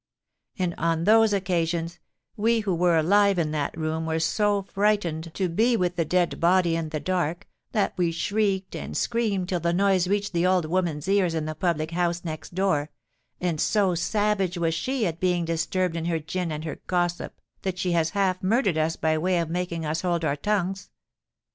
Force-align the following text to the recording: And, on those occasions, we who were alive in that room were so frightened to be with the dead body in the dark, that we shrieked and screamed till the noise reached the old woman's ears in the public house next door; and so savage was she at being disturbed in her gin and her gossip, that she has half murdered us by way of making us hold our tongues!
And, 0.57 0.73
on 0.79 1.03
those 1.03 1.31
occasions, 1.31 1.99
we 2.35 2.61
who 2.61 2.73
were 2.73 2.97
alive 2.97 3.37
in 3.37 3.51
that 3.51 3.77
room 3.77 4.07
were 4.07 4.17
so 4.19 4.63
frightened 4.63 5.31
to 5.35 5.47
be 5.47 5.77
with 5.77 5.95
the 5.95 6.05
dead 6.05 6.39
body 6.39 6.75
in 6.75 6.89
the 6.89 6.99
dark, 6.99 7.47
that 7.71 7.93
we 7.99 8.11
shrieked 8.11 8.75
and 8.75 8.97
screamed 8.97 9.47
till 9.49 9.59
the 9.59 9.73
noise 9.73 10.07
reached 10.07 10.33
the 10.33 10.43
old 10.47 10.65
woman's 10.65 11.07
ears 11.07 11.35
in 11.35 11.45
the 11.45 11.53
public 11.53 11.91
house 11.91 12.25
next 12.25 12.55
door; 12.55 12.89
and 13.39 13.61
so 13.61 13.93
savage 13.93 14.57
was 14.57 14.73
she 14.73 15.05
at 15.05 15.19
being 15.19 15.45
disturbed 15.45 15.95
in 15.95 16.05
her 16.05 16.17
gin 16.17 16.51
and 16.51 16.63
her 16.65 16.79
gossip, 16.87 17.39
that 17.61 17.77
she 17.77 17.91
has 17.91 18.09
half 18.17 18.41
murdered 18.41 18.79
us 18.79 18.95
by 18.95 19.15
way 19.19 19.37
of 19.37 19.51
making 19.51 19.85
us 19.85 20.01
hold 20.01 20.25
our 20.25 20.35
tongues! 20.35 20.89